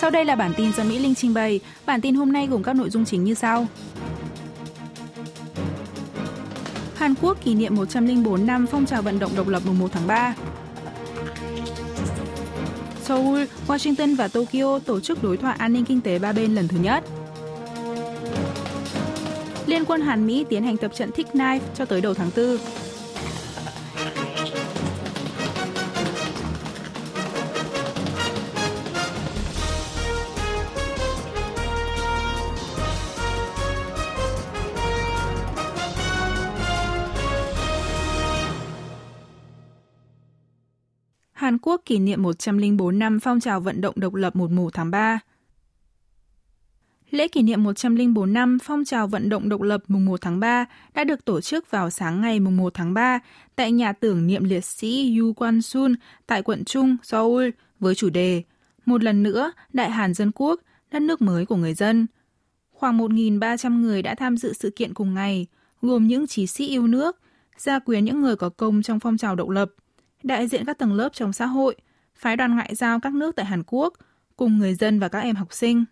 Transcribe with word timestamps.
Sau 0.00 0.10
đây 0.10 0.24
là 0.24 0.36
bản 0.36 0.52
tin 0.56 0.72
do 0.72 0.84
Mỹ 0.84 0.98
Linh 0.98 1.14
trình 1.14 1.34
bày. 1.34 1.60
Bản 1.86 2.00
tin 2.00 2.14
hôm 2.14 2.32
nay 2.32 2.46
gồm 2.46 2.62
các 2.62 2.76
nội 2.76 2.90
dung 2.90 3.04
chính 3.04 3.24
như 3.24 3.34
sau. 3.34 3.66
Hàn 6.94 7.14
Quốc 7.22 7.44
kỷ 7.44 7.54
niệm 7.54 7.74
104 7.74 8.46
năm 8.46 8.66
phong 8.70 8.86
trào 8.86 9.02
vận 9.02 9.18
động 9.18 9.30
độc 9.36 9.48
lập 9.48 9.62
mùng 9.66 9.78
1 9.78 9.92
tháng 9.92 10.06
3. 10.06 10.34
Seoul, 13.02 13.42
Washington 13.66 14.16
và 14.16 14.28
Tokyo 14.28 14.78
tổ 14.78 15.00
chức 15.00 15.22
đối 15.22 15.36
thoại 15.36 15.56
an 15.58 15.72
ninh 15.72 15.84
kinh 15.84 16.00
tế 16.00 16.18
ba 16.18 16.32
bên 16.32 16.54
lần 16.54 16.68
thứ 16.68 16.78
nhất. 16.78 17.04
Liên 19.66 19.84
quân 19.84 20.00
Hàn 20.00 20.26
Mỹ 20.26 20.44
tiến 20.48 20.62
hành 20.62 20.76
tập 20.76 20.90
trận 20.94 21.12
Thick 21.12 21.30
Knife 21.30 21.60
cho 21.74 21.84
tới 21.84 22.00
đầu 22.00 22.14
tháng 22.14 22.30
4. 22.36 22.56
Hàn 41.38 41.58
Quốc 41.62 41.82
kỷ 41.84 41.98
niệm 41.98 42.22
104 42.22 42.98
năm 42.98 43.20
phong 43.20 43.40
trào 43.40 43.60
vận 43.60 43.80
động 43.80 43.94
độc 43.98 44.14
lập 44.14 44.36
1 44.36 44.74
tháng 44.74 44.90
3. 44.90 45.18
Lễ 47.10 47.28
kỷ 47.28 47.42
niệm 47.42 47.62
104 47.62 48.32
năm 48.32 48.58
phong 48.62 48.84
trào 48.84 49.06
vận 49.06 49.28
động 49.28 49.48
độc 49.48 49.62
lập 49.62 49.82
mùng 49.88 50.04
1 50.04 50.20
tháng 50.20 50.40
3 50.40 50.64
đã 50.94 51.04
được 51.04 51.24
tổ 51.24 51.40
chức 51.40 51.70
vào 51.70 51.90
sáng 51.90 52.20
ngày 52.20 52.40
mùng 52.40 52.56
1 52.56 52.74
tháng 52.74 52.94
3 52.94 53.18
tại 53.56 53.72
nhà 53.72 53.92
tưởng 53.92 54.26
niệm 54.26 54.44
liệt 54.44 54.64
sĩ 54.64 55.18
Yu 55.18 55.32
Kwan 55.32 55.60
Sun 55.60 55.94
tại 56.26 56.42
quận 56.42 56.64
Trung, 56.64 56.96
Seoul 57.02 57.48
với 57.80 57.94
chủ 57.94 58.10
đề 58.10 58.42
Một 58.86 59.02
lần 59.02 59.22
nữa, 59.22 59.52
Đại 59.72 59.90
Hàn 59.90 60.14
Dân 60.14 60.30
Quốc, 60.34 60.60
đất 60.90 61.02
nước 61.02 61.22
mới 61.22 61.46
của 61.46 61.56
người 61.56 61.74
dân. 61.74 62.06
Khoảng 62.70 62.98
1.300 62.98 63.80
người 63.80 64.02
đã 64.02 64.14
tham 64.14 64.36
dự 64.36 64.52
sự 64.52 64.70
kiện 64.76 64.94
cùng 64.94 65.14
ngày, 65.14 65.46
gồm 65.82 66.06
những 66.06 66.26
chí 66.26 66.46
sĩ 66.46 66.68
yêu 66.68 66.86
nước, 66.86 67.20
gia 67.58 67.78
quyến 67.78 68.04
những 68.04 68.20
người 68.20 68.36
có 68.36 68.48
công 68.48 68.82
trong 68.82 69.00
phong 69.00 69.16
trào 69.16 69.34
độc 69.34 69.48
lập– 69.48 69.70
đại 70.22 70.48
diện 70.48 70.64
các 70.64 70.78
tầng 70.78 70.92
lớp 70.92 71.08
trong 71.12 71.32
xã 71.32 71.46
hội, 71.46 71.76
phái 72.14 72.36
đoàn 72.36 72.54
ngoại 72.54 72.74
giao 72.74 73.00
các 73.00 73.14
nước 73.14 73.36
tại 73.36 73.46
Hàn 73.46 73.62
Quốc, 73.66 73.94
cùng 74.36 74.58
người 74.58 74.74
dân 74.74 74.98
và 74.98 75.08
các 75.08 75.20
em 75.20 75.36
học 75.36 75.52
sinh. 75.52 75.84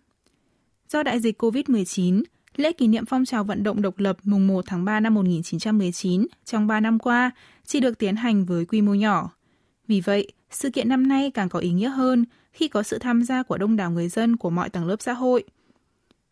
Do 0.89 1.03
đại 1.03 1.19
dịch 1.19 1.43
COVID-19, 1.43 2.23
lễ 2.55 2.71
kỷ 2.71 2.87
niệm 2.87 3.05
phong 3.05 3.25
trào 3.25 3.43
vận 3.43 3.63
động 3.63 3.81
độc 3.81 3.99
lập 3.99 4.17
mùng 4.23 4.47
1 4.47 4.65
tháng 4.67 4.85
3 4.85 4.99
năm 4.99 5.13
1919 5.13 6.27
trong 6.45 6.67
3 6.67 6.79
năm 6.79 6.99
qua 6.99 7.31
chỉ 7.65 7.79
được 7.79 7.97
tiến 7.97 8.15
hành 8.15 8.45
với 8.45 8.65
quy 8.65 8.81
mô 8.81 8.93
nhỏ. 8.93 9.31
Vì 9.87 10.01
vậy, 10.01 10.31
sự 10.51 10.69
kiện 10.69 10.89
năm 10.89 11.07
nay 11.07 11.31
càng 11.31 11.49
có 11.49 11.59
ý 11.59 11.71
nghĩa 11.71 11.89
hơn 11.89 12.25
khi 12.51 12.67
có 12.67 12.83
sự 12.83 12.99
tham 12.99 13.23
gia 13.23 13.43
của 13.43 13.57
đông 13.57 13.75
đảo 13.75 13.91
người 13.91 14.09
dân 14.09 14.37
của 14.37 14.49
mọi 14.49 14.69
tầng 14.69 14.85
lớp 14.87 14.95
xã 14.99 15.13
hội. 15.13 15.43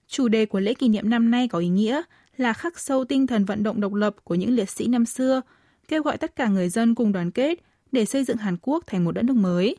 Chủ 0.08 0.28
đề 0.28 0.46
của 0.46 0.59
lễ 0.59 0.74
kỷ 0.74 0.88
niệm 0.88 1.09
năm 1.09 1.32
nay 1.32 1.48
có 1.48 1.59
ý 1.59 1.70
nghĩa 1.70 2.02
là 2.38 2.54
khắc 2.54 2.80
sâu 2.80 3.06
tinh 3.06 3.28
thần 3.28 3.46
vận 3.46 3.64
động 3.64 3.82
độc 3.82 3.94
lập 3.94 4.16
của 4.24 4.36
những 4.36 4.56
liệt 4.56 4.70
sĩ 4.70 4.88
năm 4.88 5.06
xưa, 5.06 5.42
kêu 5.88 6.04
gọi 6.04 6.18
tất 6.18 6.36
cả 6.36 6.48
người 6.48 6.70
dân 6.70 6.96
cùng 6.96 7.12
đoàn 7.12 7.32
kết 7.32 7.64
để 7.96 8.06
xây 8.06 8.24
dựng 8.24 8.38
Hàn 8.38 8.58
Quốc 8.62 8.84
thành 8.88 9.04
một 9.04 9.12
đất 9.12 9.22
nước 9.22 9.36
mới. 9.36 9.76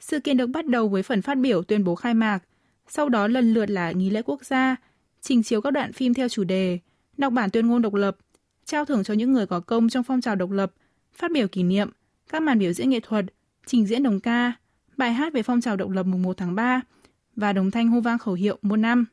Sự 0.00 0.20
kiện 0.20 0.36
được 0.36 0.46
bắt 0.46 0.66
đầu 0.66 0.88
với 0.88 1.02
phần 1.02 1.22
phát 1.22 1.34
biểu 1.34 1.62
tuyên 1.62 1.84
bố 1.84 1.94
khai 1.94 2.14
mạc, 2.14 2.38
sau 2.88 3.08
đó 3.08 3.26
lần 3.26 3.54
lượt 3.54 3.70
là 3.70 3.92
nghi 3.92 4.10
lễ 4.10 4.22
quốc 4.22 4.44
gia, 4.44 4.76
trình 5.20 5.42
chiếu 5.42 5.60
các 5.60 5.70
đoạn 5.70 5.92
phim 5.92 6.14
theo 6.14 6.28
chủ 6.28 6.44
đề, 6.44 6.78
đọc 7.16 7.32
bản 7.32 7.50
tuyên 7.50 7.66
ngôn 7.66 7.82
độc 7.82 7.94
lập, 7.94 8.16
trao 8.64 8.84
thưởng 8.84 9.04
cho 9.04 9.14
những 9.14 9.32
người 9.32 9.46
có 9.46 9.60
công 9.60 9.88
trong 9.88 10.04
phong 10.04 10.20
trào 10.20 10.34
độc 10.34 10.50
lập, 10.50 10.72
phát 11.14 11.32
biểu 11.32 11.48
kỷ 11.48 11.62
niệm, 11.62 11.90
các 12.28 12.42
màn 12.42 12.58
biểu 12.58 12.72
diễn 12.72 12.90
nghệ 12.90 13.00
thuật, 13.00 13.24
trình 13.66 13.86
diễn 13.86 14.02
đồng 14.02 14.20
ca, 14.20 14.52
bài 14.96 15.12
hát 15.12 15.32
về 15.32 15.42
phong 15.42 15.60
trào 15.60 15.76
độc 15.76 15.90
lập 15.90 16.02
mùng 16.02 16.22
1 16.22 16.36
tháng 16.36 16.54
3 16.54 16.80
và 17.36 17.52
đồng 17.52 17.70
thanh 17.70 17.88
hô 17.88 18.00
vang 18.00 18.18
khẩu 18.18 18.34
hiệu 18.34 18.58
một 18.62 18.76
năm. 18.76 19.04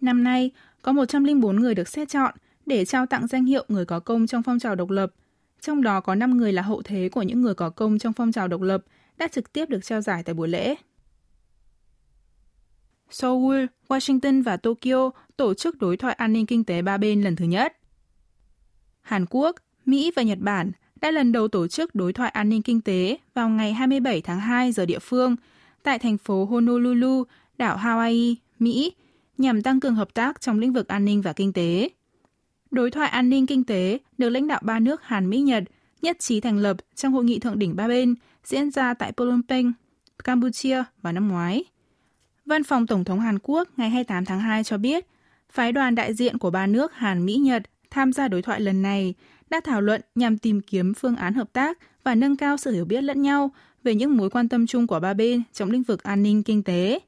Năm 0.00 0.24
nay, 0.24 0.50
có 0.82 0.92
104 0.92 1.56
người 1.56 1.74
được 1.74 1.88
xét 1.88 2.08
chọn 2.08 2.34
để 2.66 2.84
trao 2.84 3.06
tặng 3.06 3.26
danh 3.26 3.44
hiệu 3.44 3.64
người 3.68 3.84
có 3.84 4.00
công 4.00 4.26
trong 4.26 4.42
phong 4.42 4.58
trào 4.58 4.74
độc 4.74 4.90
lập 4.90 5.12
trong 5.60 5.82
đó 5.82 6.00
có 6.00 6.14
5 6.14 6.36
người 6.36 6.52
là 6.52 6.62
hậu 6.62 6.82
thế 6.82 7.08
của 7.08 7.22
những 7.22 7.40
người 7.40 7.54
có 7.54 7.70
công 7.70 7.98
trong 7.98 8.12
phong 8.12 8.32
trào 8.32 8.48
độc 8.48 8.60
lập 8.60 8.84
đã 9.16 9.28
trực 9.28 9.52
tiếp 9.52 9.68
được 9.68 9.84
trao 9.84 10.00
giải 10.00 10.22
tại 10.22 10.34
buổi 10.34 10.48
lễ. 10.48 10.74
Seoul, 13.10 13.64
Washington 13.88 14.42
và 14.42 14.56
Tokyo 14.56 15.10
tổ 15.36 15.54
chức 15.54 15.78
đối 15.78 15.96
thoại 15.96 16.14
an 16.14 16.32
ninh 16.32 16.46
kinh 16.46 16.64
tế 16.64 16.82
ba 16.82 16.96
bên 16.96 17.22
lần 17.22 17.36
thứ 17.36 17.44
nhất. 17.44 17.76
Hàn 19.02 19.26
Quốc, 19.30 19.56
Mỹ 19.86 20.12
và 20.16 20.22
Nhật 20.22 20.38
Bản 20.38 20.72
đã 21.00 21.10
lần 21.10 21.32
đầu 21.32 21.48
tổ 21.48 21.68
chức 21.68 21.94
đối 21.94 22.12
thoại 22.12 22.30
an 22.30 22.48
ninh 22.48 22.62
kinh 22.62 22.80
tế 22.80 23.18
vào 23.34 23.48
ngày 23.48 23.72
27 23.72 24.20
tháng 24.20 24.40
2 24.40 24.72
giờ 24.72 24.86
địa 24.86 24.98
phương 24.98 25.36
tại 25.82 25.98
thành 25.98 26.18
phố 26.18 26.44
Honolulu, 26.44 27.24
đảo 27.58 27.78
Hawaii, 27.78 28.34
Mỹ, 28.58 28.92
nhằm 29.38 29.62
tăng 29.62 29.80
cường 29.80 29.94
hợp 29.94 30.14
tác 30.14 30.40
trong 30.40 30.58
lĩnh 30.58 30.72
vực 30.72 30.88
an 30.88 31.04
ninh 31.04 31.22
và 31.22 31.32
kinh 31.32 31.52
tế. 31.52 31.88
Đối 32.70 32.90
thoại 32.90 33.10
an 33.10 33.30
ninh 33.30 33.46
kinh 33.46 33.64
tế 33.64 33.98
được 34.18 34.28
lãnh 34.28 34.46
đạo 34.46 34.60
ba 34.64 34.78
nước 34.78 35.02
Hàn 35.02 35.30
Mỹ 35.30 35.40
Nhật 35.40 35.64
nhất 36.02 36.18
trí 36.18 36.40
thành 36.40 36.58
lập 36.58 36.76
trong 36.94 37.12
hội 37.12 37.24
nghị 37.24 37.38
thượng 37.38 37.58
đỉnh 37.58 37.76
ba 37.76 37.88
bên 37.88 38.14
diễn 38.44 38.70
ra 38.70 38.94
tại 38.94 39.12
Phnom 39.16 39.42
Penh, 39.48 39.72
Campuchia 40.24 40.84
vào 41.02 41.12
năm 41.12 41.28
ngoái. 41.28 41.64
Văn 42.46 42.64
phòng 42.64 42.86
Tổng 42.86 43.04
thống 43.04 43.20
Hàn 43.20 43.38
Quốc 43.42 43.68
ngày 43.76 43.90
28 43.90 44.24
tháng 44.24 44.40
2 44.40 44.64
cho 44.64 44.78
biết, 44.78 45.06
phái 45.50 45.72
đoàn 45.72 45.94
đại 45.94 46.14
diện 46.14 46.38
của 46.38 46.50
ba 46.50 46.66
nước 46.66 46.94
Hàn 46.94 47.26
Mỹ 47.26 47.34
Nhật 47.36 47.62
tham 47.90 48.12
gia 48.12 48.28
đối 48.28 48.42
thoại 48.42 48.60
lần 48.60 48.82
này 48.82 49.14
đã 49.50 49.60
thảo 49.64 49.80
luận 49.80 50.00
nhằm 50.14 50.38
tìm 50.38 50.60
kiếm 50.60 50.94
phương 50.94 51.16
án 51.16 51.34
hợp 51.34 51.52
tác 51.52 51.78
và 52.04 52.14
nâng 52.14 52.36
cao 52.36 52.56
sự 52.56 52.72
hiểu 52.72 52.84
biết 52.84 53.00
lẫn 53.00 53.22
nhau 53.22 53.50
về 53.84 53.94
những 53.94 54.16
mối 54.16 54.30
quan 54.30 54.48
tâm 54.48 54.66
chung 54.66 54.86
của 54.86 55.00
ba 55.00 55.14
bên 55.14 55.42
trong 55.52 55.70
lĩnh 55.70 55.82
vực 55.82 56.02
an 56.02 56.22
ninh 56.22 56.42
kinh 56.42 56.62
tế. 56.62 56.98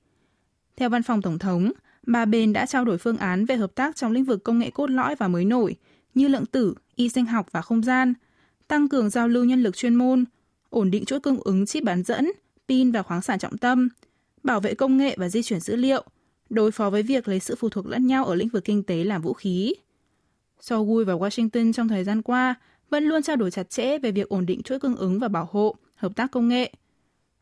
Theo 0.77 0.89
văn 0.89 1.03
phòng 1.03 1.23
Tổng 1.23 1.39
thống, 1.39 1.73
ba 2.07 2.25
bên 2.25 2.53
đã 2.53 2.67
trao 2.67 2.85
đổi 2.85 2.99
phương 2.99 3.17
án 3.17 3.45
về 3.45 3.57
hợp 3.57 3.75
tác 3.75 3.97
trong 3.97 4.13
lĩnh 4.13 4.25
vực 4.25 4.45
công 4.45 4.59
nghệ 4.59 4.71
cốt 4.71 4.91
lõi 4.91 5.17
và 5.17 5.29
mới 5.29 5.45
nổi 5.45 5.77
như 6.15 6.29
lượng 6.29 6.47
tử, 6.47 6.75
y 6.95 7.09
sinh 7.09 7.27
học 7.27 7.47
và 7.53 7.63
không 7.63 7.83
gian, 7.83 8.15
tăng 8.69 8.89
cường 8.89 9.11
giao 9.11 9.29
lưu 9.29 9.45
nhân 9.45 9.63
lực 9.63 9.77
chuyên 9.77 9.95
môn, 9.95 10.25
ổn 10.71 10.91
định 10.91 11.05
chuỗi 11.05 11.21
cung 11.21 11.41
ứng 11.41 11.67
chip 11.67 11.85
bán 11.85 12.03
dẫn, 12.03 12.33
pin 12.69 12.93
và 12.93 13.03
khoáng 13.03 13.23
sản 13.23 13.39
trọng 13.39 13.59
tâm, 13.59 13.89
bảo 14.43 14.61
vệ 14.61 14.75
công 14.75 14.97
nghệ 14.97 15.15
và 15.19 15.29
di 15.29 15.43
chuyển 15.43 15.61
dữ 15.61 15.77
liệu, 15.77 16.05
đối 16.51 16.73
phó 16.73 16.91
với 16.91 17.03
việc 17.03 17.29
lấy 17.29 17.41
sự 17.41 17.57
phụ 17.59 17.69
thuộc 17.69 17.87
lẫn 17.87 18.07
nhau 18.07 18.25
ở 18.25 18.35
lĩnh 18.35 18.49
vực 18.49 18.65
kinh 18.65 18.83
tế 18.83 19.05
làm 19.05 19.23
vũ 19.23 19.33
khí. 19.33 19.75
Seoul 20.61 21.05
và 21.05 21.15
Washington 21.15 21.73
trong 21.73 21.89
thời 21.89 22.05
gian 22.05 22.23
qua 22.23 22.55
vẫn 22.91 23.05
luôn 23.05 23.23
trao 23.23 23.37
đổi 23.37 23.51
chặt 23.51 23.71
chẽ 23.71 23.99
về 23.99 24.11
việc 24.12 24.29
ổn 24.29 24.47
định 24.47 24.62
chuỗi 24.62 24.79
cung 24.79 24.97
ứng 24.97 25.19
và 25.19 25.29
bảo 25.29 25.49
hộ, 25.53 25.77
hợp 25.95 26.17
tác 26.17 26.31
công 26.31 26.49
nghệ. 26.49 26.73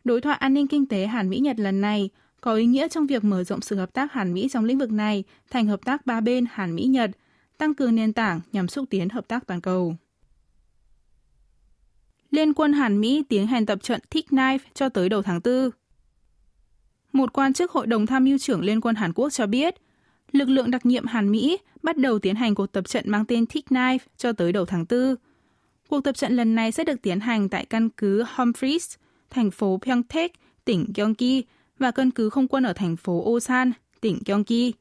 Đối 0.05 0.21
thoại 0.21 0.37
an 0.41 0.55
ninh 0.55 0.67
kinh 0.67 0.87
tế 0.87 1.07
Hàn 1.07 1.31
Mỹ-Nhật 1.31 1.59
lần 1.61 1.81
này 1.81 2.11
có 2.41 2.55
ý 2.55 2.67
nghĩa 2.67 2.89
trong 2.89 3.07
việc 3.07 3.25
mở 3.25 3.45
rộng 3.45 3.61
sự 3.61 3.77
hợp 3.77 3.93
tác 3.93 4.13
Hàn 4.13 4.35
Mỹ 4.35 4.49
trong 4.53 4.65
lĩnh 4.65 4.79
vực 4.79 4.91
này 4.93 5.25
thành 5.51 5.67
hợp 5.67 5.85
tác 5.85 6.07
ba 6.07 6.21
bên 6.21 6.45
Hàn 6.51 6.75
Mỹ 6.75 6.85
Nhật, 6.85 7.11
tăng 7.59 7.75
cường 7.75 7.95
nền 7.95 8.13
tảng 8.13 8.41
nhằm 8.53 8.69
xúc 8.69 8.85
tiến 8.91 9.09
hợp 9.09 9.29
tác 9.29 9.47
toàn 9.47 9.61
cầu. 9.61 9.97
Liên 12.31 12.55
quân 12.55 12.73
Hàn 12.73 13.01
Mỹ 13.01 13.25
tiến 13.29 13.47
hành 13.47 13.67
tập 13.67 13.83
trận 13.83 14.01
Thick 14.11 14.31
Knife 14.31 14.59
cho 14.75 14.89
tới 14.89 15.09
đầu 15.09 15.23
tháng 15.23 15.41
4. 15.45 15.71
Một 17.13 17.33
quan 17.33 17.53
chức 17.53 17.71
Hội 17.71 17.87
đồng 17.87 18.07
Tham 18.07 18.25
mưu 18.25 18.39
trưởng 18.39 18.61
Liên 18.61 18.81
quân 18.81 18.95
Hàn 18.95 19.13
Quốc 19.13 19.31
cho 19.31 19.47
biết, 19.47 19.75
lực 20.33 20.49
lượng 20.49 20.71
đặc 20.71 20.87
nhiệm 20.87 21.07
Hàn 21.07 21.31
Mỹ 21.31 21.59
bắt 21.83 21.97
đầu 21.97 22.19
tiến 22.19 22.35
hành 22.35 22.55
cuộc 22.55 22.67
tập 22.67 22.89
trận 22.89 23.11
mang 23.11 23.25
tên 23.25 23.47
Thick 23.47 23.69
Knife 23.69 23.99
cho 24.17 24.33
tới 24.33 24.53
đầu 24.53 24.65
tháng 24.65 24.85
4. 24.91 25.15
Cuộc 25.89 26.01
tập 26.01 26.17
trận 26.17 26.37
lần 26.37 26.55
này 26.55 26.73
sẽ 26.73 26.85
được 26.85 27.03
tiến 27.03 27.21
hành 27.21 27.49
tại 27.49 27.67
căn 27.67 27.89
cứ 27.91 28.25
Humphreys, 28.37 28.95
thành 29.31 29.51
phố 29.51 29.79
Pyeongtaek, 29.83 30.33
tỉnh 30.65 30.87
Gyeonggi 30.95 31.43
và 31.81 31.91
căn 31.91 32.11
cứ 32.11 32.31
không 32.31 32.49
quân 32.49 32.63
ở 32.67 32.73
thành 32.73 32.97
phố 32.97 33.31
Osan, 33.31 33.73
tỉnh 34.01 34.19
Gyeonggi. 34.27 34.73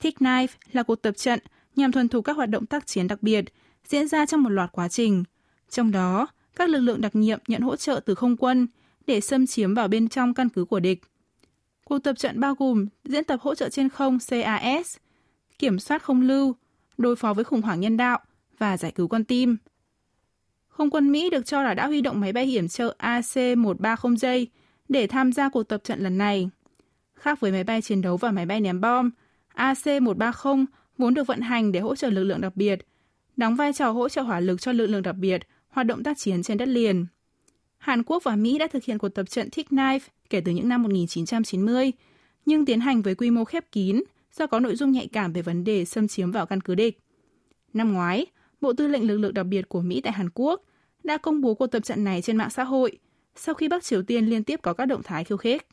Thick 0.00 0.18
Knife 0.20 0.48
là 0.72 0.82
cuộc 0.82 1.02
tập 1.02 1.16
trận 1.16 1.40
nhằm 1.76 1.92
thuần 1.92 2.08
thục 2.08 2.24
các 2.24 2.36
hoạt 2.36 2.50
động 2.50 2.66
tác 2.66 2.86
chiến 2.86 3.08
đặc 3.08 3.22
biệt 3.22 3.44
diễn 3.84 4.08
ra 4.08 4.26
trong 4.26 4.42
một 4.42 4.48
loạt 4.48 4.72
quá 4.72 4.88
trình. 4.88 5.24
Trong 5.70 5.90
đó, 5.90 6.26
các 6.56 6.68
lực 6.68 6.80
lượng 6.80 7.00
đặc 7.00 7.16
nhiệm 7.16 7.38
nhận 7.48 7.62
hỗ 7.62 7.76
trợ 7.76 8.00
từ 8.06 8.14
không 8.14 8.36
quân 8.36 8.66
để 9.06 9.20
xâm 9.20 9.46
chiếm 9.46 9.74
vào 9.74 9.88
bên 9.88 10.08
trong 10.08 10.34
căn 10.34 10.48
cứ 10.48 10.64
của 10.64 10.80
địch. 10.80 11.02
Cuộc 11.84 11.98
tập 11.98 12.18
trận 12.18 12.40
bao 12.40 12.54
gồm 12.54 12.86
diễn 13.04 13.24
tập 13.24 13.40
hỗ 13.42 13.54
trợ 13.54 13.68
trên 13.68 13.88
không 13.88 14.18
CAS, 14.28 14.96
kiểm 15.58 15.78
soát 15.78 16.02
không 16.02 16.20
lưu, 16.20 16.56
đối 16.98 17.16
phó 17.16 17.34
với 17.34 17.44
khủng 17.44 17.62
hoảng 17.62 17.80
nhân 17.80 17.96
đạo 17.96 18.18
và 18.58 18.76
giải 18.76 18.92
cứu 18.92 19.08
con 19.08 19.24
tim. 19.24 19.56
Không 20.68 20.90
quân 20.90 21.12
Mỹ 21.12 21.30
được 21.30 21.46
cho 21.46 21.62
là 21.62 21.74
đã 21.74 21.86
huy 21.86 22.00
động 22.00 22.20
máy 22.20 22.32
bay 22.32 22.46
hiểm 22.46 22.68
trợ 22.68 22.96
AC-130J 22.98 24.46
để 24.88 25.06
tham 25.06 25.32
gia 25.32 25.48
cuộc 25.48 25.62
tập 25.62 25.80
trận 25.84 26.00
lần 26.00 26.18
này. 26.18 26.50
Khác 27.14 27.40
với 27.40 27.52
máy 27.52 27.64
bay 27.64 27.82
chiến 27.82 28.02
đấu 28.02 28.16
và 28.16 28.30
máy 28.30 28.46
bay 28.46 28.60
ném 28.60 28.80
bom, 28.80 29.10
AC-130 29.54 30.64
vốn 30.98 31.14
được 31.14 31.26
vận 31.26 31.40
hành 31.40 31.72
để 31.72 31.80
hỗ 31.80 31.96
trợ 31.96 32.10
lực 32.10 32.24
lượng 32.24 32.40
đặc 32.40 32.56
biệt, 32.56 32.86
đóng 33.36 33.56
vai 33.56 33.72
trò 33.72 33.90
hỗ 33.90 34.08
trợ 34.08 34.22
hỏa 34.22 34.40
lực 34.40 34.60
cho 34.60 34.72
lực 34.72 34.86
lượng 34.86 35.02
đặc 35.02 35.16
biệt 35.16 35.42
hoạt 35.68 35.86
động 35.86 36.02
tác 36.02 36.18
chiến 36.18 36.42
trên 36.42 36.58
đất 36.58 36.68
liền. 36.68 37.06
Hàn 37.78 38.02
Quốc 38.02 38.22
và 38.24 38.36
Mỹ 38.36 38.58
đã 38.58 38.66
thực 38.66 38.84
hiện 38.84 38.98
cuộc 38.98 39.08
tập 39.08 39.30
trận 39.30 39.50
Thick 39.50 39.70
Knife 39.70 40.00
kể 40.30 40.40
từ 40.40 40.52
những 40.52 40.68
năm 40.68 40.82
1990, 40.82 41.92
nhưng 42.46 42.66
tiến 42.66 42.80
hành 42.80 43.02
với 43.02 43.14
quy 43.14 43.30
mô 43.30 43.44
khép 43.44 43.72
kín 43.72 44.02
do 44.32 44.46
có 44.46 44.60
nội 44.60 44.76
dung 44.76 44.92
nhạy 44.92 45.08
cảm 45.12 45.32
về 45.32 45.42
vấn 45.42 45.64
đề 45.64 45.84
xâm 45.84 46.08
chiếm 46.08 46.30
vào 46.30 46.46
căn 46.46 46.60
cứ 46.60 46.74
địch. 46.74 46.98
Năm 47.72 47.92
ngoái, 47.92 48.26
Bộ 48.60 48.72
Tư 48.72 48.86
lệnh 48.86 49.06
Lực 49.06 49.18
lượng 49.18 49.34
đặc 49.34 49.46
biệt 49.46 49.68
của 49.68 49.80
Mỹ 49.80 50.00
tại 50.00 50.12
Hàn 50.12 50.28
Quốc 50.34 50.62
đã 51.04 51.18
công 51.18 51.40
bố 51.40 51.54
cuộc 51.54 51.66
tập 51.66 51.80
trận 51.80 52.04
này 52.04 52.22
trên 52.22 52.36
mạng 52.36 52.50
xã 52.50 52.64
hội 52.64 52.98
sau 53.36 53.54
khi 53.54 53.68
Bắc 53.68 53.84
Triều 53.84 54.02
Tiên 54.02 54.26
liên 54.26 54.44
tiếp 54.44 54.60
có 54.62 54.72
các 54.72 54.86
động 54.86 55.02
thái 55.02 55.24
khiêu 55.24 55.36
khích. 55.36 55.66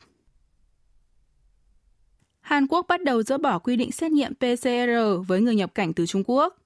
Hàn 2.40 2.66
Quốc 2.66 2.86
bắt 2.88 3.02
đầu 3.04 3.22
dỡ 3.22 3.38
bỏ 3.38 3.58
quy 3.58 3.76
định 3.76 3.92
xét 3.92 4.12
nghiệm 4.12 4.34
PCR 4.34 5.26
với 5.26 5.40
người 5.40 5.54
nhập 5.54 5.74
cảnh 5.74 5.92
từ 5.92 6.06
Trung 6.06 6.22
Quốc. 6.26 6.56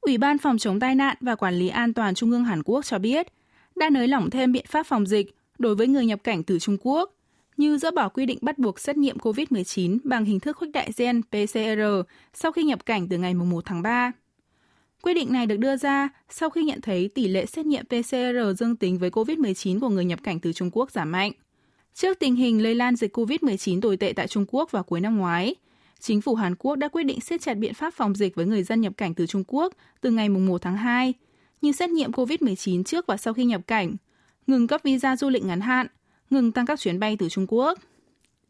Ủy 0.00 0.18
ban 0.18 0.38
Phòng 0.38 0.58
chống 0.58 0.80
tai 0.80 0.94
nạn 0.94 1.16
và 1.20 1.34
Quản 1.34 1.54
lý 1.54 1.68
an 1.68 1.94
toàn 1.94 2.14
Trung 2.14 2.30
ương 2.30 2.44
Hàn 2.44 2.62
Quốc 2.62 2.84
cho 2.84 2.98
biết 2.98 3.26
đã 3.76 3.90
nới 3.90 4.08
lỏng 4.08 4.30
thêm 4.30 4.52
biện 4.52 4.64
pháp 4.68 4.86
phòng 4.86 5.06
dịch 5.06 5.34
đối 5.58 5.74
với 5.74 5.86
người 5.86 6.06
nhập 6.06 6.20
cảnh 6.24 6.42
từ 6.42 6.58
Trung 6.58 6.76
Quốc, 6.80 7.14
như 7.56 7.78
dỡ 7.78 7.90
bỏ 7.90 8.08
quy 8.08 8.26
định 8.26 8.38
bắt 8.40 8.58
buộc 8.58 8.80
xét 8.80 8.96
nghiệm 8.96 9.18
COVID-19 9.18 9.98
bằng 10.04 10.24
hình 10.24 10.40
thức 10.40 10.56
khuếch 10.56 10.72
đại 10.72 10.90
gen 10.96 11.22
PCR 11.22 11.82
sau 12.34 12.52
khi 12.52 12.62
nhập 12.62 12.86
cảnh 12.86 13.08
từ 13.08 13.18
ngày 13.18 13.34
1 13.34 13.64
tháng 13.64 13.82
3. 13.82 14.12
Quyết 15.02 15.14
định 15.14 15.32
này 15.32 15.46
được 15.46 15.56
đưa 15.56 15.76
ra 15.76 16.08
sau 16.28 16.50
khi 16.50 16.62
nhận 16.62 16.80
thấy 16.80 17.10
tỷ 17.14 17.28
lệ 17.28 17.46
xét 17.46 17.66
nghiệm 17.66 17.84
PCR 17.84 18.58
dương 18.58 18.76
tính 18.76 18.98
với 18.98 19.10
COVID-19 19.10 19.80
của 19.80 19.88
người 19.88 20.04
nhập 20.04 20.18
cảnh 20.22 20.40
từ 20.40 20.52
Trung 20.52 20.70
Quốc 20.72 20.90
giảm 20.90 21.12
mạnh. 21.12 21.32
Trước 21.94 22.18
tình 22.18 22.36
hình 22.36 22.62
lây 22.62 22.74
lan 22.74 22.96
dịch 22.96 23.16
COVID-19 23.16 23.80
tồi 23.80 23.96
tệ 23.96 24.12
tại 24.16 24.28
Trung 24.28 24.44
Quốc 24.48 24.70
vào 24.70 24.82
cuối 24.82 25.00
năm 25.00 25.18
ngoái, 25.18 25.54
chính 26.00 26.20
phủ 26.20 26.34
Hàn 26.34 26.54
Quốc 26.54 26.76
đã 26.76 26.88
quyết 26.88 27.02
định 27.02 27.20
siết 27.20 27.40
chặt 27.40 27.54
biện 27.54 27.74
pháp 27.74 27.94
phòng 27.94 28.14
dịch 28.14 28.34
với 28.34 28.46
người 28.46 28.62
dân 28.62 28.80
nhập 28.80 28.92
cảnh 28.96 29.14
từ 29.14 29.26
Trung 29.26 29.44
Quốc 29.46 29.72
từ 30.00 30.10
ngày 30.10 30.28
1 30.28 30.62
tháng 30.62 30.76
2, 30.76 31.14
như 31.60 31.72
xét 31.72 31.90
nghiệm 31.90 32.10
COVID-19 32.10 32.82
trước 32.82 33.06
và 33.06 33.16
sau 33.16 33.34
khi 33.34 33.44
nhập 33.44 33.60
cảnh, 33.66 33.96
ngừng 34.46 34.66
cấp 34.66 34.80
visa 34.84 35.16
du 35.16 35.28
lịch 35.28 35.44
ngắn 35.44 35.60
hạn, 35.60 35.86
ngừng 36.30 36.52
tăng 36.52 36.66
các 36.66 36.80
chuyến 36.80 37.00
bay 37.00 37.16
từ 37.18 37.28
Trung 37.28 37.46
Quốc. 37.48 37.78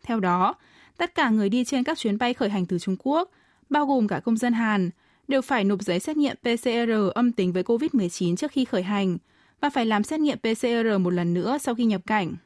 Theo 0.02 0.20
đó, 0.20 0.54
tất 0.96 1.14
cả 1.14 1.30
người 1.30 1.48
đi 1.48 1.64
trên 1.64 1.84
các 1.84 1.98
chuyến 1.98 2.18
bay 2.18 2.34
khởi 2.34 2.50
hành 2.50 2.66
từ 2.66 2.78
Trung 2.78 2.96
Quốc, 2.98 3.30
bao 3.70 3.86
gồm 3.86 4.08
cả 4.08 4.20
công 4.20 4.36
dân 4.36 4.52
Hàn, 4.52 4.90
đều 5.28 5.42
phải 5.42 5.64
nộp 5.64 5.82
giấy 5.82 6.00
xét 6.00 6.16
nghiệm 6.16 6.36
PCR 6.36 6.90
âm 7.14 7.32
tính 7.32 7.52
với 7.52 7.62
COVID-19 7.62 8.36
trước 8.36 8.50
khi 8.50 8.64
khởi 8.64 8.82
hành 8.82 9.18
và 9.60 9.70
phải 9.70 9.86
làm 9.86 10.02
xét 10.02 10.20
nghiệm 10.20 10.38
PCR 10.38 11.00
một 11.00 11.10
lần 11.10 11.34
nữa 11.34 11.58
sau 11.60 11.74
khi 11.74 11.84
nhập 11.84 12.00
cảnh. 12.06 12.36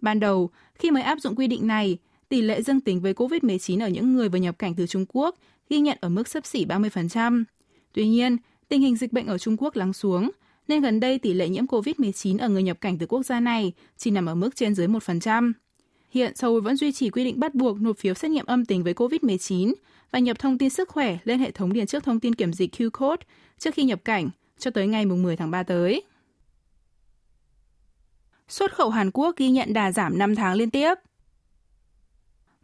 Ban 0.00 0.20
đầu, 0.20 0.50
khi 0.74 0.90
mới 0.90 1.02
áp 1.02 1.20
dụng 1.20 1.36
quy 1.36 1.46
định 1.46 1.66
này, 1.66 1.98
tỷ 2.28 2.42
lệ 2.42 2.62
dương 2.62 2.80
tính 2.80 3.00
với 3.00 3.14
COVID-19 3.14 3.80
ở 3.80 3.88
những 3.88 4.14
người 4.14 4.28
vừa 4.28 4.38
nhập 4.38 4.58
cảnh 4.58 4.74
từ 4.74 4.86
Trung 4.86 5.04
Quốc 5.08 5.36
ghi 5.70 5.80
nhận 5.80 5.98
ở 6.00 6.08
mức 6.08 6.28
sấp 6.28 6.46
xỉ 6.46 6.64
30%. 6.64 7.44
Tuy 7.92 8.08
nhiên, 8.08 8.36
tình 8.68 8.80
hình 8.80 8.96
dịch 8.96 9.12
bệnh 9.12 9.26
ở 9.26 9.38
Trung 9.38 9.56
Quốc 9.58 9.76
lắng 9.76 9.92
xuống, 9.92 10.30
nên 10.68 10.82
gần 10.82 11.00
đây 11.00 11.18
tỷ 11.18 11.32
lệ 11.32 11.48
nhiễm 11.48 11.66
COVID-19 11.66 12.38
ở 12.38 12.48
người 12.48 12.62
nhập 12.62 12.80
cảnh 12.80 12.98
từ 12.98 13.06
quốc 13.06 13.22
gia 13.22 13.40
này 13.40 13.72
chỉ 13.96 14.10
nằm 14.10 14.26
ở 14.26 14.34
mức 14.34 14.56
trên 14.56 14.74
dưới 14.74 14.88
1%. 14.88 15.52
Hiện 16.10 16.36
Seoul 16.36 16.60
vẫn 16.60 16.76
duy 16.76 16.92
trì 16.92 17.10
quy 17.10 17.24
định 17.24 17.40
bắt 17.40 17.54
buộc 17.54 17.80
nộp 17.80 17.98
phiếu 17.98 18.14
xét 18.14 18.30
nghiệm 18.30 18.46
âm 18.46 18.64
tính 18.64 18.84
với 18.84 18.94
COVID-19 18.94 19.74
và 20.10 20.18
nhập 20.18 20.38
thông 20.38 20.58
tin 20.58 20.70
sức 20.70 20.88
khỏe 20.88 21.18
lên 21.24 21.38
hệ 21.38 21.50
thống 21.50 21.72
điền 21.72 21.86
trước 21.86 22.04
thông 22.04 22.20
tin 22.20 22.34
kiểm 22.34 22.52
dịch 22.52 22.74
Q-code 22.74 23.16
trước 23.58 23.74
khi 23.74 23.84
nhập 23.84 24.00
cảnh 24.04 24.30
cho 24.58 24.70
tới 24.70 24.86
ngày 24.86 25.06
10 25.06 25.36
tháng 25.36 25.50
3 25.50 25.62
tới. 25.62 26.02
Xuất 28.48 28.74
khẩu 28.74 28.90
Hàn 28.90 29.10
Quốc 29.10 29.36
ghi 29.36 29.50
nhận 29.50 29.72
đà 29.72 29.92
giảm 29.92 30.18
5 30.18 30.34
tháng 30.34 30.54
liên 30.54 30.70
tiếp. 30.70 30.94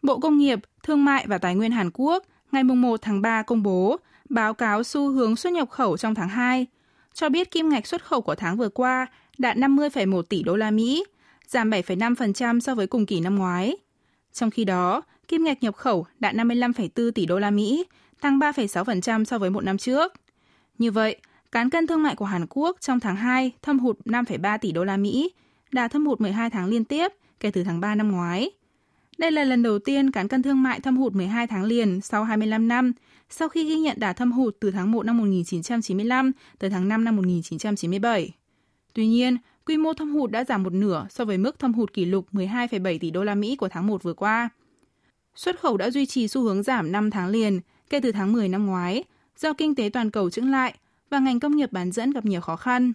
Bộ 0.03 0.19
Công 0.19 0.39
nghiệp, 0.39 0.59
Thương 0.83 1.05
mại 1.05 1.27
và 1.27 1.39
Tài 1.39 1.55
nguyên 1.55 1.73
Hàn 1.73 1.91
Quốc 1.95 2.25
ngày 2.53 2.65
1 2.65 3.03
tháng 3.03 3.23
3 3.23 3.43
công 3.43 3.63
bố 3.63 3.97
báo 4.29 4.55
cáo 4.55 4.83
xu 4.83 5.11
hướng 5.11 5.37
xuất 5.37 5.53
nhập 5.53 5.71
khẩu 5.71 5.97
trong 5.97 6.15
tháng 6.15 6.29
2, 6.29 6.67
cho 7.15 7.29
biết 7.29 7.51
kim 7.51 7.69
ngạch 7.69 7.87
xuất 7.87 8.05
khẩu 8.05 8.21
của 8.21 8.35
tháng 8.35 8.57
vừa 8.57 8.69
qua 8.69 9.07
đạt 9.39 9.57
50,1 9.57 10.23
tỷ 10.23 10.43
đô 10.43 10.57
la 10.57 10.71
Mỹ, 10.71 11.05
giảm 11.47 11.71
7,5% 11.71 12.61
so 12.61 12.75
với 12.75 12.87
cùng 12.87 13.07
kỳ 13.07 13.21
năm 13.21 13.37
ngoái. 13.37 13.77
Trong 14.33 14.51
khi 14.51 14.65
đó, 14.65 15.03
kim 15.29 15.45
ngạch 15.45 15.63
nhập 15.63 15.77
khẩu 15.77 16.07
đạt 16.21 16.35
55,4 16.35 17.11
tỷ 17.11 17.27
đô 17.27 17.39
la 17.39 17.51
Mỹ, 17.51 17.85
tăng 18.21 18.39
3,6% 18.39 19.25
so 19.25 19.39
với 19.39 19.51
một 19.51 19.65
năm 19.65 19.79
trước. 19.79 20.13
Như 20.79 20.91
vậy, 20.91 21.17
cán 21.53 21.71
cân 21.71 21.87
thương 21.87 22.03
mại 22.03 22.17
của 22.17 22.25
Hàn 22.25 22.47
Quốc 22.51 22.77
trong 22.81 23.01
tháng 23.01 23.17
2 23.17 23.53
thâm 23.63 23.79
hụt 23.79 23.99
5,3 24.05 24.59
tỷ 24.59 24.73
đô 24.73 24.85
la 24.85 24.97
Mỹ, 24.97 25.31
đạt 25.73 25.91
thâm 25.93 26.07
hụt 26.07 26.21
12 26.21 26.51
tháng 26.51 26.67
liên 26.67 26.85
tiếp 26.85 27.13
kể 27.41 27.51
từ 27.51 27.65
tháng 27.65 27.81
3 27.81 27.95
năm 27.95 28.13
ngoái. 28.13 28.51
Đây 29.19 29.31
là 29.31 29.45
lần 29.45 29.63
đầu 29.63 29.79
tiên 29.79 30.11
cán 30.11 30.29
cân 30.29 30.43
thương 30.43 30.63
mại 30.63 30.81
thâm 30.81 30.97
hụt 30.97 31.13
12 31.13 31.47
tháng 31.47 31.65
liền 31.65 32.01
sau 32.01 32.25
25 32.25 32.69
năm, 32.69 32.93
sau 33.31 33.49
khi 33.49 33.65
ghi 33.65 33.77
nhận 33.77 34.01
đà 34.01 34.13
thâm 34.13 34.33
hụt 34.33 34.57
từ 34.61 34.71
tháng 34.71 34.93
1 34.93 35.07
năm 35.07 35.19
1995 35.19 36.33
tới 36.59 36.71
tháng 36.71 36.89
5 36.89 37.05
năm 37.05 37.17
1997. 37.17 38.31
Tuy 38.93 39.07
nhiên, 39.07 39.37
quy 39.67 39.77
mô 39.77 39.95
thâm 39.95 40.15
hụt 40.15 40.31
đã 40.31 40.45
giảm 40.45 40.63
một 40.63 40.73
nửa 40.73 41.07
so 41.11 41.25
với 41.25 41.39
mức 41.39 41.59
thâm 41.59 41.75
hụt 41.75 41.93
kỷ 41.93 42.05
lục 42.05 42.27
12,7 42.33 42.99
tỷ 42.99 43.11
đô 43.11 43.25
la 43.25 43.35
Mỹ 43.35 43.57
của 43.57 43.69
tháng 43.69 43.87
1 43.87 44.03
vừa 44.03 44.15
qua. 44.15 44.49
Xuất 45.35 45.61
khẩu 45.61 45.77
đã 45.77 45.91
duy 45.91 46.07
trì 46.07 46.29
xu 46.29 46.43
hướng 46.43 46.63
giảm 46.63 46.93
5 46.93 47.11
tháng 47.11 47.29
liền 47.29 47.61
kể 47.91 48.01
từ 48.01 48.13
tháng 48.13 48.33
10 48.33 48.49
năm 48.49 48.67
ngoái 48.67 49.05
do 49.39 49.53
kinh 49.53 49.75
tế 49.75 49.91
toàn 49.93 50.11
cầu 50.11 50.31
chững 50.31 50.51
lại 50.51 50.75
và 51.11 51.19
ngành 51.19 51.41
công 51.41 51.57
nghiệp 51.57 51.73
bán 51.73 51.93
dẫn 51.93 52.11
gặp 52.11 52.25
nhiều 52.25 52.41
khó 52.41 52.57
khăn. 52.57 52.93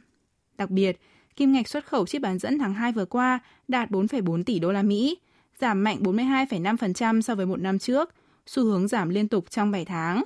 Đặc 0.57 0.69
biệt, 0.69 0.99
kim 1.35 1.51
ngạch 1.53 1.67
xuất 1.67 1.85
khẩu 1.85 2.05
chip 2.05 2.21
bán 2.21 2.39
dẫn 2.39 2.59
tháng 2.59 2.73
2 2.73 2.91
vừa 2.91 3.05
qua 3.05 3.39
đạt 3.67 3.91
4,4 3.91 4.43
tỷ 4.43 4.59
đô 4.59 4.71
la 4.71 4.81
Mỹ, 4.81 5.17
giảm 5.59 5.83
mạnh 5.83 5.97
42,5% 6.01 7.21
so 7.21 7.35
với 7.35 7.45
một 7.45 7.59
năm 7.59 7.79
trước, 7.79 8.13
xu 8.45 8.63
hướng 8.63 8.87
giảm 8.87 9.09
liên 9.09 9.27
tục 9.27 9.45
trong 9.49 9.71
7 9.71 9.85
tháng. 9.85 10.23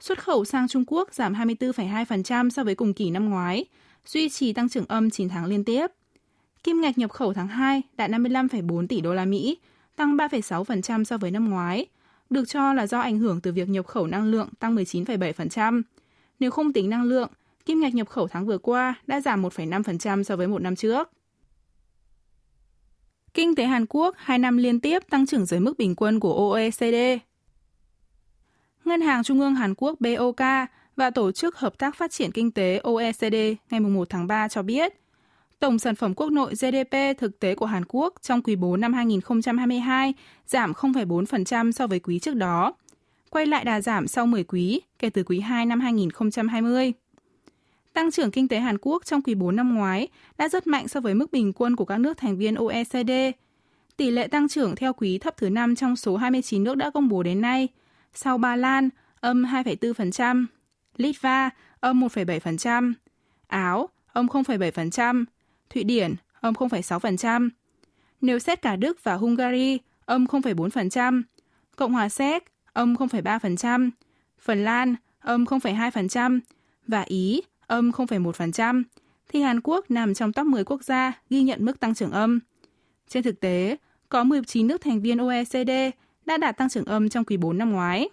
Xuất 0.00 0.18
khẩu 0.18 0.44
sang 0.44 0.68
Trung 0.68 0.84
Quốc 0.86 1.14
giảm 1.14 1.34
24,2% 1.34 2.50
so 2.50 2.64
với 2.64 2.74
cùng 2.74 2.94
kỳ 2.94 3.10
năm 3.10 3.30
ngoái, 3.30 3.64
duy 4.06 4.28
trì 4.28 4.52
tăng 4.52 4.68
trưởng 4.68 4.86
âm 4.88 5.10
9 5.10 5.28
tháng 5.28 5.44
liên 5.44 5.64
tiếp. 5.64 5.86
Kim 6.62 6.80
ngạch 6.80 6.98
nhập 6.98 7.10
khẩu 7.10 7.34
tháng 7.34 7.48
2 7.48 7.82
đạt 7.96 8.10
55,4 8.10 8.86
tỷ 8.86 9.00
đô 9.00 9.14
la 9.14 9.24
Mỹ, 9.24 9.58
tăng 9.96 10.16
3,6% 10.16 11.04
so 11.04 11.18
với 11.18 11.30
năm 11.30 11.50
ngoái, 11.50 11.86
được 12.30 12.44
cho 12.48 12.72
là 12.72 12.86
do 12.86 13.00
ảnh 13.00 13.18
hưởng 13.18 13.40
từ 13.40 13.52
việc 13.52 13.68
nhập 13.68 13.86
khẩu 13.86 14.06
năng 14.06 14.24
lượng 14.24 14.48
tăng 14.58 14.76
19,7%. 14.76 15.82
Nếu 16.40 16.50
không 16.50 16.72
tính 16.72 16.90
năng 16.90 17.02
lượng, 17.02 17.28
kim 17.64 17.80
ngạch 17.80 17.94
nhập 17.94 18.08
khẩu 18.08 18.28
tháng 18.28 18.46
vừa 18.46 18.58
qua 18.58 18.94
đã 19.06 19.20
giảm 19.20 19.42
1,5% 19.42 20.22
so 20.22 20.36
với 20.36 20.48
một 20.48 20.62
năm 20.62 20.76
trước. 20.76 21.10
Kinh 23.34 23.54
tế 23.54 23.64
Hàn 23.64 23.86
Quốc 23.88 24.14
hai 24.18 24.38
năm 24.38 24.56
liên 24.56 24.80
tiếp 24.80 25.02
tăng 25.10 25.26
trưởng 25.26 25.46
dưới 25.46 25.60
mức 25.60 25.78
bình 25.78 25.94
quân 25.94 26.20
của 26.20 26.52
OECD. 26.52 26.94
Ngân 28.84 29.00
hàng 29.00 29.22
Trung 29.22 29.40
ương 29.40 29.54
Hàn 29.54 29.74
Quốc 29.76 30.00
BOK 30.00 30.40
và 30.96 31.10
Tổ 31.10 31.32
chức 31.32 31.56
Hợp 31.56 31.78
tác 31.78 31.96
Phát 31.96 32.10
triển 32.10 32.32
Kinh 32.32 32.50
tế 32.50 32.80
OECD 32.82 33.34
ngày 33.70 33.80
1 33.80 34.10
tháng 34.10 34.26
3 34.26 34.48
cho 34.48 34.62
biết, 34.62 34.92
tổng 35.58 35.78
sản 35.78 35.94
phẩm 35.94 36.14
quốc 36.14 36.30
nội 36.30 36.54
GDP 36.54 37.18
thực 37.18 37.40
tế 37.40 37.54
của 37.54 37.66
Hàn 37.66 37.84
Quốc 37.88 38.14
trong 38.22 38.42
quý 38.42 38.56
4 38.56 38.80
năm 38.80 38.92
2022 38.92 40.14
giảm 40.46 40.72
0,4% 40.72 41.72
so 41.72 41.86
với 41.86 42.00
quý 42.00 42.18
trước 42.18 42.34
đó, 42.34 42.74
quay 43.30 43.46
lại 43.46 43.64
đà 43.64 43.80
giảm 43.80 44.06
sau 44.06 44.26
10 44.26 44.44
quý 44.44 44.80
kể 44.98 45.10
từ 45.10 45.22
quý 45.22 45.40
2 45.40 45.66
năm 45.66 45.80
2020. 45.80 46.92
Tăng 47.92 48.10
trưởng 48.10 48.30
kinh 48.30 48.48
tế 48.48 48.60
Hàn 48.60 48.78
Quốc 48.80 49.04
trong 49.04 49.22
quý 49.22 49.34
4 49.34 49.56
năm 49.56 49.74
ngoái 49.74 50.08
đã 50.38 50.48
rất 50.48 50.66
mạnh 50.66 50.88
so 50.88 51.00
với 51.00 51.14
mức 51.14 51.32
bình 51.32 51.52
quân 51.52 51.76
của 51.76 51.84
các 51.84 51.98
nước 51.98 52.16
thành 52.16 52.36
viên 52.36 52.54
OECD. 52.54 53.10
Tỷ 53.96 54.10
lệ 54.10 54.26
tăng 54.26 54.48
trưởng 54.48 54.76
theo 54.76 54.92
quý 54.92 55.18
thấp 55.18 55.36
thứ 55.36 55.50
5 55.50 55.76
trong 55.76 55.96
số 55.96 56.16
29 56.16 56.64
nước 56.64 56.74
đã 56.74 56.90
công 56.90 57.08
bố 57.08 57.22
đến 57.22 57.40
nay, 57.40 57.68
sau 58.14 58.38
Ba 58.38 58.56
Lan, 58.56 58.88
âm 59.20 59.44
2,4%, 59.44 60.46
Litva, 60.96 61.50
âm 61.80 62.00
1,7%, 62.00 62.92
Áo, 63.46 63.88
âm 64.12 64.26
0,7%, 64.26 65.24
Thụy 65.70 65.84
Điển, 65.84 66.14
âm 66.40 66.54
0,6%. 66.54 67.48
Nếu 68.20 68.38
xét 68.38 68.62
cả 68.62 68.76
Đức 68.76 69.04
và 69.04 69.14
Hungary, 69.14 69.78
âm 70.04 70.24
0,4%, 70.24 71.22
Cộng 71.76 71.92
hòa 71.92 72.08
Séc, 72.08 72.44
âm 72.72 72.94
0,3%, 72.94 73.90
Phần 74.40 74.64
Lan, 74.64 74.94
âm 75.20 75.44
0,2% 75.44 76.40
và 76.86 77.02
Ý, 77.02 77.42
âm 77.66 77.90
0,1%, 77.90 78.82
thì 79.28 79.40
Hàn 79.40 79.60
Quốc 79.60 79.90
nằm 79.90 80.14
trong 80.14 80.32
top 80.32 80.46
10 80.46 80.64
quốc 80.64 80.84
gia 80.84 81.12
ghi 81.30 81.42
nhận 81.42 81.64
mức 81.64 81.80
tăng 81.80 81.94
trưởng 81.94 82.12
âm. 82.12 82.40
Trên 83.08 83.22
thực 83.22 83.40
tế, 83.40 83.76
có 84.08 84.24
19 84.24 84.66
nước 84.66 84.80
thành 84.80 85.00
viên 85.00 85.18
OECD 85.18 85.70
đã 86.26 86.36
đạt 86.36 86.56
tăng 86.56 86.68
trưởng 86.68 86.84
âm 86.84 87.08
trong 87.08 87.24
quý 87.24 87.36
4 87.36 87.58
năm 87.58 87.72
ngoái. 87.72 88.08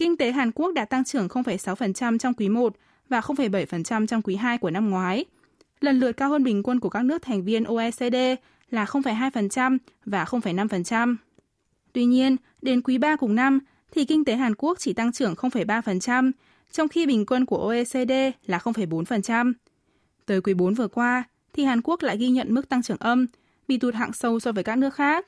Kinh 0.00 0.16
tế 0.16 0.32
Hàn 0.32 0.50
Quốc 0.52 0.72
đạt 0.74 0.90
tăng 0.90 1.04
trưởng 1.04 1.28
0,6% 1.28 2.18
trong 2.18 2.34
quý 2.34 2.48
1 2.48 2.76
và 3.08 3.20
0,7% 3.20 4.06
trong 4.06 4.22
quý 4.22 4.36
2 4.36 4.58
của 4.58 4.70
năm 4.70 4.90
ngoái, 4.90 5.24
lần 5.80 6.00
lượt 6.00 6.12
cao 6.12 6.30
hơn 6.30 6.44
bình 6.44 6.62
quân 6.62 6.80
của 6.80 6.88
các 6.88 7.04
nước 7.04 7.22
thành 7.22 7.44
viên 7.44 7.64
OECD 7.64 8.16
là 8.70 8.84
0,2% 8.84 9.78
và 10.04 10.24
0,5%. 10.24 11.16
Tuy 11.92 12.04
nhiên, 12.04 12.36
đến 12.62 12.82
quý 12.82 12.98
3 12.98 13.16
cùng 13.16 13.34
năm 13.34 13.58
thì 13.92 14.04
kinh 14.04 14.24
tế 14.24 14.36
Hàn 14.36 14.54
Quốc 14.54 14.78
chỉ 14.78 14.92
tăng 14.92 15.12
trưởng 15.12 15.34
0,3%, 15.34 16.30
trong 16.72 16.88
khi 16.88 17.06
bình 17.06 17.26
quân 17.26 17.46
của 17.46 17.56
OECD 17.56 18.12
là 18.46 18.58
0,4%. 18.58 19.52
Tới 20.26 20.40
quý 20.40 20.54
4 20.54 20.74
vừa 20.74 20.88
qua, 20.88 21.24
thì 21.52 21.64
Hàn 21.64 21.80
Quốc 21.84 22.02
lại 22.02 22.16
ghi 22.16 22.28
nhận 22.28 22.54
mức 22.54 22.68
tăng 22.68 22.82
trưởng 22.82 23.00
âm, 23.00 23.26
bị 23.68 23.78
tụt 23.78 23.94
hạng 23.94 24.12
sâu 24.12 24.40
so 24.40 24.52
với 24.52 24.64
các 24.64 24.78
nước 24.78 24.94
khác. 24.94 25.26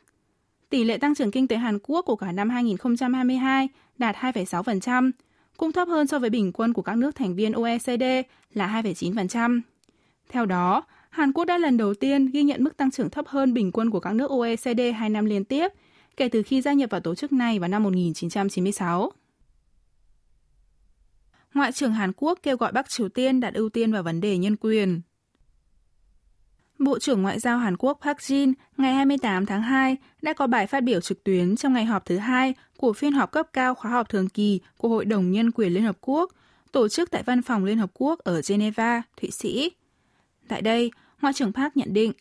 Tỷ 0.72 0.84
lệ 0.84 0.98
tăng 0.98 1.14
trưởng 1.14 1.30
kinh 1.30 1.48
tế 1.48 1.56
Hàn 1.56 1.78
Quốc 1.82 2.02
của 2.02 2.16
cả 2.16 2.32
năm 2.32 2.50
2022 2.50 3.68
đạt 3.98 4.16
2,6%, 4.16 5.10
cũng 5.56 5.72
thấp 5.72 5.88
hơn 5.88 6.06
so 6.06 6.18
với 6.18 6.30
bình 6.30 6.52
quân 6.52 6.72
của 6.72 6.82
các 6.82 6.96
nước 6.96 7.16
thành 7.16 7.34
viên 7.34 7.52
OECD 7.52 8.02
là 8.54 8.82
2,9%. 8.82 9.60
Theo 10.28 10.46
đó, 10.46 10.84
Hàn 11.10 11.32
Quốc 11.32 11.44
đã 11.44 11.58
lần 11.58 11.76
đầu 11.76 11.94
tiên 11.94 12.26
ghi 12.26 12.42
nhận 12.42 12.64
mức 12.64 12.76
tăng 12.76 12.90
trưởng 12.90 13.10
thấp 13.10 13.26
hơn 13.28 13.54
bình 13.54 13.72
quân 13.72 13.90
của 13.90 14.00
các 14.00 14.14
nước 14.14 14.30
OECD 14.30 14.80
2 14.96 15.10
năm 15.10 15.24
liên 15.24 15.44
tiếp, 15.44 15.68
kể 16.16 16.28
từ 16.28 16.42
khi 16.42 16.60
gia 16.60 16.72
nhập 16.72 16.90
vào 16.90 17.00
tổ 17.00 17.14
chức 17.14 17.32
này 17.32 17.58
vào 17.58 17.68
năm 17.68 17.82
1996. 17.82 19.12
Ngoại 21.54 21.72
trưởng 21.72 21.92
Hàn 21.92 22.12
Quốc 22.16 22.38
kêu 22.42 22.56
gọi 22.56 22.72
Bắc 22.72 22.88
Triều 22.88 23.08
Tiên 23.08 23.40
đặt 23.40 23.54
ưu 23.54 23.68
tiên 23.68 23.92
vào 23.92 24.02
vấn 24.02 24.20
đề 24.20 24.38
nhân 24.38 24.56
quyền. 24.56 25.00
Bộ 26.84 26.98
trưởng 26.98 27.22
Ngoại 27.22 27.38
giao 27.38 27.58
Hàn 27.58 27.76
Quốc 27.76 27.98
Park 28.02 28.18
Jin 28.18 28.52
ngày 28.76 28.94
28 28.94 29.46
tháng 29.46 29.62
2 29.62 29.96
đã 30.22 30.32
có 30.32 30.46
bài 30.46 30.66
phát 30.66 30.80
biểu 30.80 31.00
trực 31.00 31.24
tuyến 31.24 31.56
trong 31.56 31.72
ngày 31.72 31.84
họp 31.84 32.06
thứ 32.06 32.16
hai 32.16 32.54
của 32.76 32.92
phiên 32.92 33.12
họp 33.12 33.32
cấp 33.32 33.46
cao 33.52 33.74
khóa 33.74 33.90
họp 33.90 34.08
thường 34.08 34.28
kỳ 34.28 34.60
của 34.76 34.88
Hội 34.88 35.04
đồng 35.04 35.30
Nhân 35.30 35.50
quyền 35.50 35.72
Liên 35.72 35.82
Hợp 35.82 35.96
Quốc, 36.00 36.32
tổ 36.72 36.88
chức 36.88 37.10
tại 37.10 37.22
Văn 37.22 37.42
phòng 37.42 37.64
Liên 37.64 37.78
Hợp 37.78 37.90
Quốc 37.94 38.18
ở 38.18 38.40
Geneva, 38.48 39.02
Thụy 39.20 39.30
Sĩ. 39.30 39.70
Tại 40.48 40.62
đây, 40.62 40.90
Ngoại 41.20 41.34
trưởng 41.34 41.52
Park 41.52 41.76
nhận 41.76 41.92
định, 41.92 42.12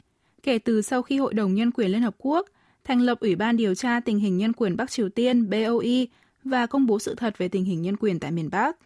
kể 0.43 0.59
từ 0.59 0.81
sau 0.81 1.01
khi 1.01 1.17
Hội 1.17 1.33
đồng 1.33 1.53
Nhân 1.53 1.71
quyền 1.71 1.91
Liên 1.91 2.01
Hợp 2.01 2.15
Quốc 2.17 2.47
thành 2.83 3.01
lập 3.01 3.19
Ủy 3.19 3.35
ban 3.35 3.57
điều 3.57 3.75
tra 3.75 3.99
tình 3.99 4.19
hình 4.19 4.37
nhân 4.37 4.53
quyền 4.53 4.77
Bắc 4.77 4.91
Triều 4.91 5.09
Tiên 5.09 5.49
BOE 5.49 6.05
và 6.43 6.65
công 6.65 6.85
bố 6.85 6.99
sự 6.99 7.15
thật 7.15 7.37
về 7.37 7.47
tình 7.47 7.65
hình 7.65 7.81
nhân 7.81 7.97
quyền 7.97 8.19
tại 8.19 8.31
miền 8.31 8.49
Bắc, 8.51 8.77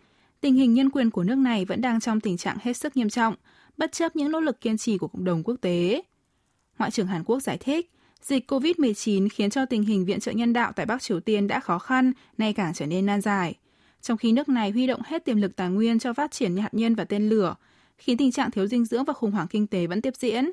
tình 0.45 0.55
hình 0.55 0.73
nhân 0.73 0.89
quyền 0.89 1.09
của 1.09 1.23
nước 1.23 1.37
này 1.37 1.65
vẫn 1.65 1.81
đang 1.81 1.99
trong 1.99 2.19
tình 2.19 2.37
trạng 2.37 2.57
hết 2.61 2.77
sức 2.77 2.97
nghiêm 2.97 3.09
trọng, 3.09 3.35
bất 3.77 3.91
chấp 3.91 4.15
những 4.15 4.31
nỗ 4.31 4.39
lực 4.39 4.61
kiên 4.61 4.77
trì 4.77 4.97
của 4.97 5.07
cộng 5.07 5.23
đồng 5.23 5.43
quốc 5.43 5.55
tế. 5.61 6.01
Ngoại 6.77 6.91
trưởng 6.91 7.07
Hàn 7.07 7.23
Quốc 7.23 7.39
giải 7.39 7.57
thích, 7.57 7.91
dịch 8.21 8.51
COVID-19 8.51 9.27
khiến 9.33 9.49
cho 9.49 9.65
tình 9.65 9.83
hình 9.83 10.05
viện 10.05 10.19
trợ 10.19 10.31
nhân 10.31 10.53
đạo 10.53 10.71
tại 10.75 10.85
Bắc 10.85 11.01
Triều 11.01 11.19
Tiên 11.19 11.47
đã 11.47 11.59
khó 11.59 11.79
khăn, 11.79 12.11
nay 12.37 12.53
càng 12.53 12.73
trở 12.73 12.85
nên 12.85 13.05
nan 13.05 13.21
giải. 13.21 13.53
Trong 14.01 14.17
khi 14.17 14.31
nước 14.31 14.49
này 14.49 14.71
huy 14.71 14.87
động 14.87 15.01
hết 15.05 15.25
tiềm 15.25 15.41
lực 15.41 15.55
tài 15.55 15.69
nguyên 15.69 15.99
cho 15.99 16.13
phát 16.13 16.31
triển 16.31 16.57
hạt 16.57 16.73
nhân 16.73 16.95
và 16.95 17.03
tên 17.03 17.29
lửa, 17.29 17.55
khiến 17.97 18.17
tình 18.17 18.31
trạng 18.31 18.51
thiếu 18.51 18.67
dinh 18.67 18.85
dưỡng 18.85 19.03
và 19.03 19.13
khủng 19.13 19.31
hoảng 19.31 19.47
kinh 19.47 19.67
tế 19.67 19.87
vẫn 19.87 20.01
tiếp 20.01 20.13
diễn. 20.15 20.51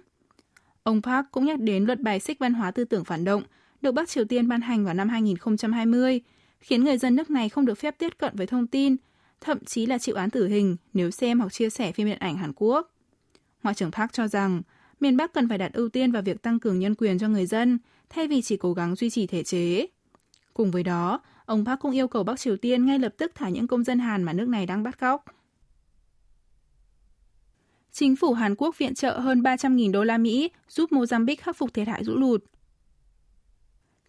Ông 0.83 1.03
Park 1.03 1.27
cũng 1.31 1.47
nhắc 1.47 1.61
đến 1.61 1.85
luật 1.85 2.01
bài 2.01 2.21
xích 2.21 2.39
văn 2.39 2.55
hóa 2.55 2.71
tư 2.71 2.85
tưởng 2.85 3.05
phản 3.05 3.25
động 3.25 3.43
được 3.83 3.93
Bắc 3.93 4.09
Triều 4.09 4.25
Tiên 4.25 4.49
ban 4.49 4.61
hành 4.61 4.85
vào 4.85 4.95
năm 4.95 5.09
2020, 5.09 6.21
khiến 6.61 6.85
người 6.85 6.99
dân 6.99 7.17
nước 7.17 7.31
này 7.31 7.49
không 7.49 7.67
được 7.67 7.79
phép 7.79 7.95
tiếp 7.99 8.13
cận 8.19 8.37
với 8.37 8.47
thông 8.47 8.67
tin, 8.67 8.97
thậm 9.43 9.65
chí 9.65 9.87
là 9.87 9.99
chịu 9.99 10.15
án 10.15 10.31
tử 10.31 10.47
hình 10.47 10.77
nếu 10.93 11.11
xem 11.11 11.41
hoặc 11.41 11.53
chia 11.53 11.71
sẻ 11.71 11.93
phim 11.93 12.07
điện 12.07 12.19
ảnh 12.19 12.37
Hàn 12.37 12.53
Quốc. 12.57 12.91
Ngoại 13.63 13.75
trưởng 13.75 13.91
Park 13.91 14.13
cho 14.13 14.29
rằng, 14.29 14.63
miền 15.01 15.17
Bắc 15.17 15.33
cần 15.33 15.49
phải 15.49 15.59
đặt 15.59 15.73
ưu 15.73 15.89
tiên 15.89 16.13
vào 16.13 16.23
việc 16.23 16.43
tăng 16.43 16.61
cường 16.61 16.79
nhân 16.79 16.95
quyền 16.95 17.19
cho 17.19 17.29
người 17.29 17.47
dân, 17.47 17.79
thay 18.11 18.29
vì 18.29 18.43
chỉ 18.43 18.57
cố 18.57 18.73
gắng 18.73 18.95
duy 18.95 19.11
trì 19.11 19.27
thể 19.27 19.43
chế. 19.43 19.87
Cùng 20.55 20.71
với 20.71 20.83
đó, 20.83 21.21
ông 21.47 21.65
Park 21.65 21.81
cũng 21.81 21.93
yêu 21.93 22.09
cầu 22.09 22.25
Bắc 22.25 22.41
Triều 22.41 22.57
Tiên 22.57 22.87
ngay 22.87 22.99
lập 22.99 23.15
tức 23.19 23.33
thả 23.35 23.49
những 23.49 23.67
công 23.67 23.85
dân 23.85 23.99
Hàn 23.99 24.23
mà 24.23 24.33
nước 24.33 24.49
này 24.49 24.67
đang 24.67 24.83
bắt 24.83 24.99
cóc. 24.99 25.25
Chính 27.93 28.17
phủ 28.17 28.33
Hàn 28.33 28.55
Quốc 28.55 28.79
viện 28.79 28.95
trợ 28.95 29.19
hơn 29.19 29.41
300.000 29.41 29.93
đô 29.93 30.05
la 30.05 30.19
Mỹ 30.19 30.51
giúp 30.69 30.93
Mozambique 30.93 31.37
khắc 31.41 31.57
phục 31.57 31.75
thiệt 31.75 31.89
hại 31.89 32.05
lũ 32.05 32.15
lụt. 32.17 32.45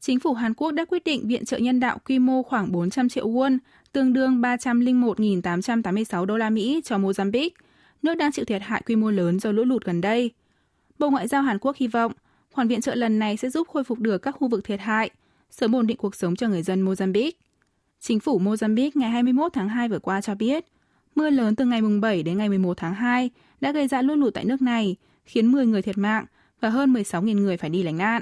Chính 0.06 0.20
phủ 0.20 0.34
Hàn 0.34 0.54
Quốc 0.54 0.72
đã 0.72 0.86
quyết 0.86 1.04
định 1.04 1.28
viện 1.28 1.46
trợ 1.46 1.58
nhân 1.58 1.80
đạo 1.80 1.98
quy 2.06 2.20
mô 2.20 2.44
khoảng 2.44 2.72
400 2.72 3.10
triệu 3.10 3.30
won, 3.30 3.58
tương 3.92 4.14
đương 4.14 4.42
301.886 4.42 6.26
đô 6.26 6.38
la 6.38 6.50
Mỹ 6.50 6.82
cho 6.84 6.98
Mozambique, 6.98 7.50
nước 8.02 8.16
đang 8.16 8.32
chịu 8.32 8.46
thiệt 8.46 8.62
hại 8.62 8.82
quy 8.86 8.96
mô 8.96 9.12
lớn 9.12 9.40
do 9.40 9.52
lũ 9.52 9.64
lụt 9.64 9.86
gần 9.86 10.02
đây. 10.02 10.32
Bộ 11.00 11.10
Ngoại 11.10 11.28
giao 11.28 11.42
Hàn 11.42 11.60
Quốc 11.60 11.76
hy 11.76 11.88
vọng 11.88 12.12
khoản 12.52 12.68
viện 12.68 12.82
trợ 12.82 12.96
lần 12.96 13.20
này 13.20 13.38
sẽ 13.38 13.50
giúp 13.50 13.68
khôi 13.68 13.84
phục 13.84 14.00
được 14.00 14.18
các 14.18 14.32
khu 14.32 14.48
vực 14.48 14.64
thiệt 14.64 14.80
hại, 14.80 15.10
sớm 15.52 15.76
ổn 15.76 15.88
định 15.88 15.98
cuộc 15.98 16.16
sống 16.16 16.36
cho 16.36 16.48
người 16.48 16.64
dân 16.64 16.86
Mozambique. 16.86 17.32
Chính 18.00 18.20
phủ 18.20 18.40
Mozambique 18.40 18.92
ngày 18.94 19.10
21 19.10 19.54
tháng 19.54 19.70
2 19.70 19.90
vừa 19.90 20.00
qua 20.00 20.22
cho 20.22 20.36
biết, 20.36 20.66
mưa 21.16 21.30
lớn 21.30 21.56
từ 21.56 21.66
ngày 21.66 21.82
7 22.02 22.24
đến 22.24 22.38
ngày 22.38 22.50
11 22.50 22.78
tháng 22.78 22.94
2 22.94 23.30
đã 23.62 23.72
gây 23.72 23.88
ra 23.88 24.02
lũ 24.02 24.16
lụt 24.16 24.34
tại 24.34 24.46
nước 24.46 24.62
này, 24.62 24.96
khiến 25.26 25.52
10 25.52 25.66
người 25.66 25.82
thiệt 25.82 25.98
mạng 25.98 26.26
và 26.62 26.70
hơn 26.70 26.94
16.000 26.94 27.42
người 27.42 27.58
phải 27.58 27.70
đi 27.70 27.84
lánh 27.84 27.98
nạn. 27.98 28.22